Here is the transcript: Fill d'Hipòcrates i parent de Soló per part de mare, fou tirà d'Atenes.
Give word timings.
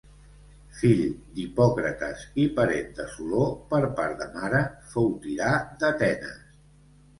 Fill 0.77 1.03
d'Hipòcrates 1.35 2.23
i 2.45 2.47
parent 2.61 2.89
de 3.01 3.05
Soló 3.13 3.43
per 3.75 3.83
part 4.01 4.19
de 4.25 4.29
mare, 4.41 4.65
fou 4.97 5.13
tirà 5.29 5.55
d'Atenes. 5.85 6.45